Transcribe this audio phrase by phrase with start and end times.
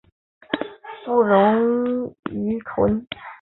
[1.05, 3.05] 不溶于醇。